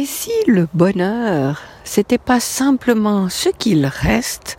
[0.00, 4.56] Et si le bonheur, c'était pas simplement ce qu'il reste,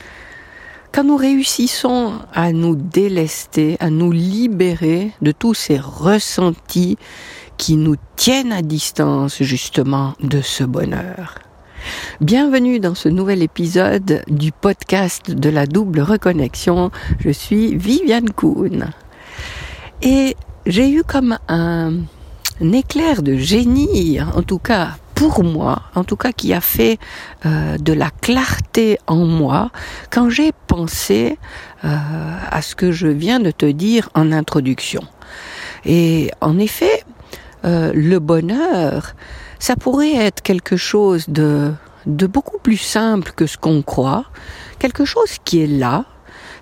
[0.91, 6.95] quand nous réussissons à nous délester, à nous libérer de tous ces ressentis
[7.57, 11.39] qui nous tiennent à distance justement de ce bonheur.
[12.19, 16.91] Bienvenue dans ce nouvel épisode du podcast de la double reconnexion.
[17.17, 18.91] Je suis Viviane Kuhn.
[20.03, 20.35] Et
[20.67, 21.93] j'ai eu comme un,
[22.61, 26.97] un éclair de génie, en tout cas pour moi, en tout cas qui a fait
[27.45, 29.69] euh, de la clarté en moi
[30.09, 31.37] quand j'ai pensé
[31.85, 31.89] euh,
[32.49, 35.03] à ce que je viens de te dire en introduction.
[35.85, 37.03] Et en effet,
[37.65, 39.13] euh, le bonheur,
[39.59, 41.71] ça pourrait être quelque chose de,
[42.07, 44.25] de beaucoup plus simple que ce qu'on croit,
[44.79, 46.05] quelque chose qui est là,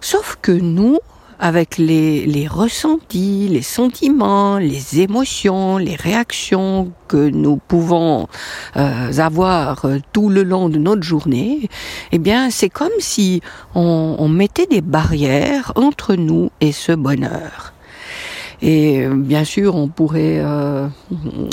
[0.01, 0.99] sauf que nous,
[1.39, 8.27] avec les, les ressentis, les sentiments, les émotions, les réactions que nous pouvons
[8.75, 11.69] euh, avoir euh, tout le long de notre journée,
[12.11, 13.41] eh bien, c'est comme si
[13.75, 17.73] on, on mettait des barrières entre nous et ce bonheur.
[18.61, 20.87] Et euh, bien sûr, on pourrait euh,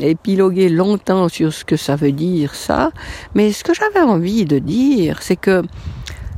[0.02, 2.90] épiloguer longtemps sur ce que ça veut dire ça,
[3.34, 5.62] mais ce que j'avais envie de dire, c'est que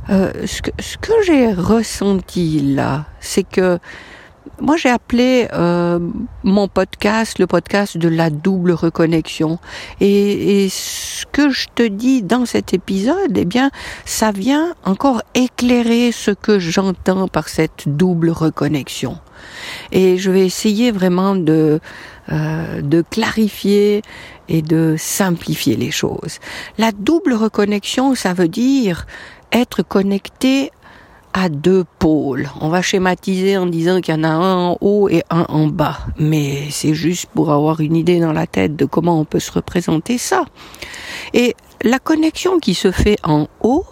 [0.09, 3.79] euh, ce que, ce que j'ai ressenti là, c'est que
[4.59, 5.99] moi j'ai appelé euh,
[6.43, 9.59] mon podcast le podcast de la double reconnexion
[10.01, 13.69] et, et, ce que je te dis dans cet épisode, eh bien,
[14.05, 19.17] ça vient encore éclairer ce que j'entends par cette double reconnexion.
[19.91, 21.79] Et je vais essayer vraiment de
[22.31, 24.03] euh, de clarifier
[24.49, 26.37] et de simplifier les choses.
[26.77, 29.07] La double reconnexion, ça veut dire
[29.51, 30.71] être connecté
[31.33, 32.49] à deux pôles.
[32.59, 35.67] On va schématiser en disant qu'il y en a un en haut et un en
[35.67, 35.99] bas.
[36.17, 39.51] Mais c'est juste pour avoir une idée dans la tête de comment on peut se
[39.51, 40.45] représenter ça.
[41.33, 43.85] Et la connexion qui se fait en haut,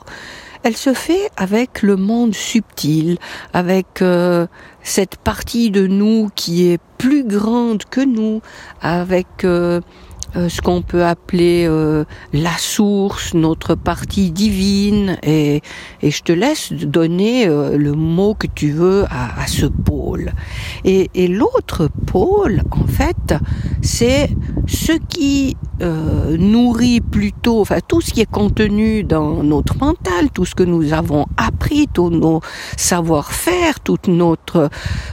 [0.64, 3.18] elle se fait avec le monde subtil,
[3.54, 4.48] avec euh,
[4.82, 8.42] cette partie de nous qui est plus grande que nous,
[8.82, 9.80] avec euh,
[10.50, 15.62] ce qu'on peut appeler euh, la source, notre partie divine, et,
[16.08, 20.32] et je te laisse donner euh, le mot que tu veux à, ce pôle.
[20.86, 23.36] Et, l'autre pôle, en fait,
[23.82, 24.30] c'est
[24.68, 30.46] ce qui euh, nourrit plutôt, enfin tout ce qui est contenu dans notre mental, tout
[30.46, 32.40] ce que nous avons appris, tous nos
[32.78, 34.70] savoir-faire, toute notre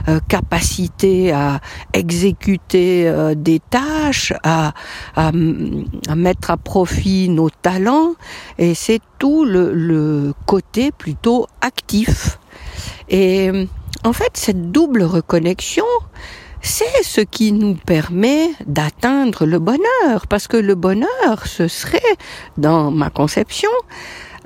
[0.09, 1.61] euh, capacité à
[1.93, 4.73] exécuter des tâches, à,
[6.15, 8.15] mettre à profit nos talents,
[8.59, 12.39] et c'est tout le côté plutôt actif.
[13.09, 13.51] Et
[14.05, 15.85] en fait, cette double reconnexion,
[16.61, 22.01] c'est ce qui nous permet d'atteindre le bonheur, parce que le bonheur, ce serait,
[22.57, 23.71] dans ma conception,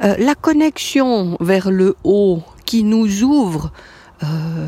[0.03, 3.72] euh, la connexion vers le haut qui nous ouvre
[4.23, 4.67] euh,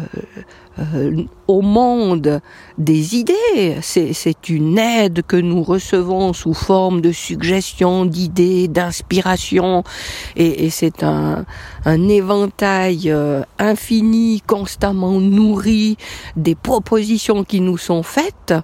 [0.78, 2.40] euh, au monde
[2.78, 3.78] des idées.
[3.82, 9.82] C'est une aide que nous recevons sous forme de suggestions, d'idées, d'inspiration,
[10.36, 11.44] et, et c'est un,
[11.84, 15.96] un, éventail euh, infini, constamment nourri
[16.36, 18.54] des propositions qui nous sont faites,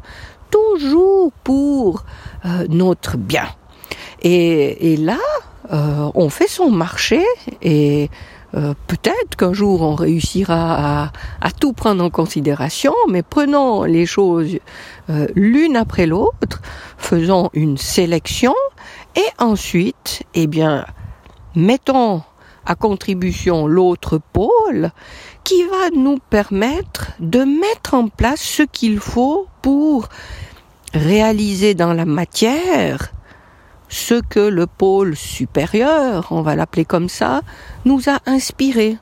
[0.51, 2.05] toujours pour
[2.45, 3.49] euh, notre bien.
[4.23, 5.19] Et, et là,
[5.73, 7.23] euh, on fait son marché
[7.63, 8.09] et
[8.55, 14.59] euh, peut-être qu'un jour on réussira à, tout prendre en considération, mais prenons les choses
[15.11, 16.63] euh, l'une après l'autre,
[16.97, 18.55] faisons une sélection
[19.17, 20.87] et ensuite, eh bien,
[21.55, 22.23] mettons
[22.65, 24.91] à contribution l'autre pôle
[25.45, 30.09] qui va nous permettre de mettre en place ce qu'il faut pour
[30.93, 33.13] réaliser dans la matière
[33.97, 37.41] ce que le pôle supérieur, on va l'appeler comme ça,
[37.87, 38.99] nous a inspiré.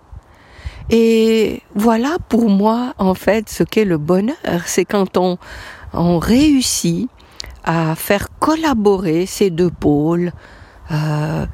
[0.91, 5.39] Et voilà pour moi en fait ce qu'est le bonheur, c'est quand on,
[5.93, 7.09] on réussit
[7.65, 10.33] à faire collaborer ces deux pôles
[10.93, 11.47] euh,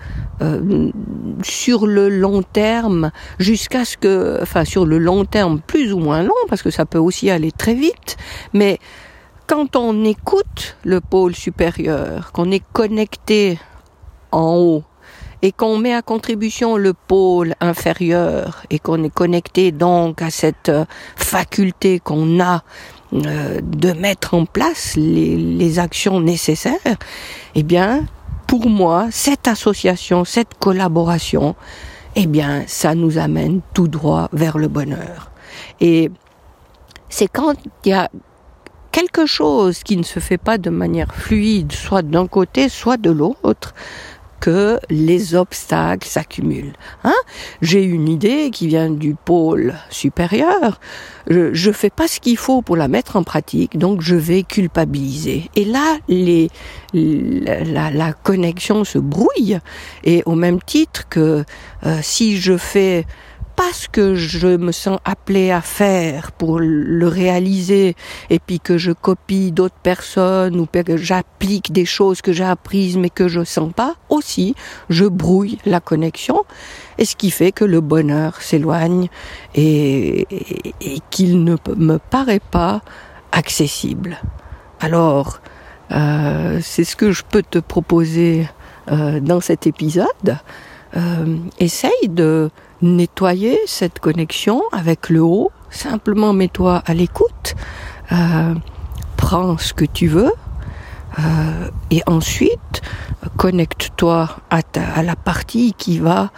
[0.43, 0.91] euh,
[1.43, 6.23] sur le long terme jusqu'à ce que, enfin sur le long terme plus ou moins
[6.25, 8.17] long parce que ça peut aussi aller très vite,
[8.53, 8.81] mais
[9.51, 13.59] quand on écoute le pôle supérieur, qu'on est connecté
[14.31, 14.85] en haut
[15.43, 20.69] et qu'on met à contribution le pôle inférieur et qu'on est connecté donc à cette
[20.69, 20.85] euh,
[21.17, 22.63] faculté qu'on a
[23.13, 26.97] euh, de mettre en place les, les actions nécessaires,
[27.57, 28.07] eh bien,
[28.47, 31.57] pour moi, cette association, cette collaboration,
[32.15, 35.33] eh bien, ça nous amène tout droit vers le bonheur.
[35.81, 36.09] Et
[37.09, 37.55] c'est quand
[37.85, 38.09] il y a
[38.93, 43.11] quelque chose qui ne se fait pas de manière fluide, soit d'un côté, soit de
[43.11, 43.75] l'autre,
[44.41, 46.73] que les obstacles s'accumulent.
[47.05, 47.15] Hein
[47.61, 50.81] J'ai une idée qui vient du pôle supérieur.
[51.29, 55.51] Je, fais pas ce qu'il faut pour la mettre en pratique, donc je vais culpabiliser.
[55.55, 56.49] Et là, les,
[56.95, 59.59] la, la connexion se brouille.
[60.03, 61.45] Et au même titre que
[61.85, 63.07] euh, si je fais
[63.61, 67.95] parce que je me sens appelé à faire pour le réaliser
[68.31, 72.97] et puis que je copie d'autres personnes ou que j'applique des choses que j'ai apprises
[72.97, 74.55] mais que je sens pas, aussi
[74.89, 76.45] je brouille la connexion
[76.97, 79.09] et ce qui fait que le bonheur s'éloigne
[79.55, 80.27] et,
[81.11, 82.81] qu'il ne me paraît pas
[83.31, 84.17] accessible.
[84.81, 85.41] Alors,
[85.91, 88.49] euh, c'est ce que je peux te proposer
[88.91, 90.39] euh, dans cet épisode.
[90.97, 92.51] Euh, essaye de
[92.83, 95.51] nettoyer cette connexion avec le haut.
[95.71, 97.55] Simplement mets-toi à l'écoute.
[98.13, 98.55] Euh,
[99.17, 100.33] prends ce que tu veux.
[101.19, 102.83] Euh, et ensuite,
[103.37, 104.61] connecte-toi à,
[104.95, 106.31] à, la partie qui va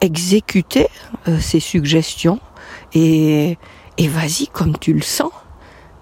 [0.00, 0.88] exécuter
[1.26, 2.38] euh, ces suggestions
[2.92, 3.58] et,
[3.96, 5.32] et vas-y comme tu le sens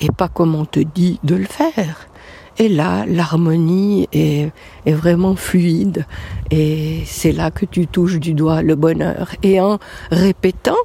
[0.00, 2.08] et pas comme on te dit de le faire.
[2.58, 4.50] Et là, l'harmonie est,
[4.86, 6.06] est, vraiment fluide
[6.50, 9.34] et c'est là que tu touches du doigt le bonheur.
[9.42, 9.78] Et en
[10.10, 10.76] répétant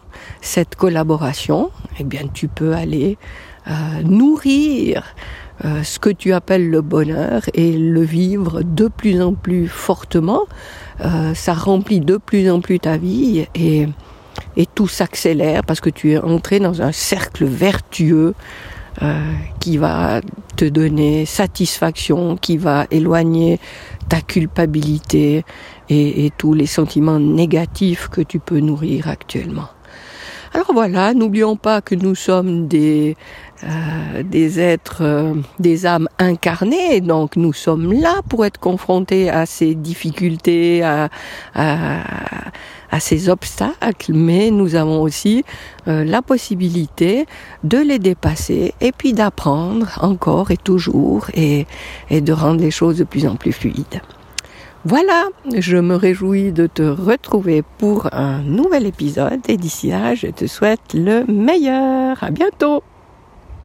[0.41, 3.17] cette collaboration, eh bien, tu peux aller
[3.67, 5.15] euh, nourrir
[5.63, 10.41] euh, ce que tu appelles le bonheur et le vivre de plus en plus fortement.
[11.01, 13.87] Euh, ça remplit de plus en plus ta vie et,
[14.57, 18.33] et tout s'accélère parce que tu es entré dans un cercle vertueux
[19.01, 20.21] euh, qui va
[20.57, 23.59] te donner satisfaction, qui va éloigner
[24.09, 25.45] ta culpabilité
[25.89, 29.69] et, et tous les sentiments négatifs que tu peux nourrir actuellement.
[30.53, 33.15] Alors voilà, n'oublions pas que nous sommes des,
[33.63, 39.45] euh, des êtres, euh, des âmes incarnées, donc nous sommes là pour être confrontés à
[39.45, 41.09] ces difficultés, à,
[41.55, 45.45] à, ces obstacles, mais nous avons aussi
[45.87, 47.25] euh, la possibilité
[47.63, 51.65] de les dépasser et puis d'apprendre encore et toujours et,
[52.09, 54.01] et de rendre les choses de plus en plus fluides.
[54.83, 60.27] Voilà, je me réjouis de te retrouver pour un nouvel épisode et d'ici là, je
[60.27, 62.23] te souhaite le meilleur.
[62.23, 62.81] À bientôt!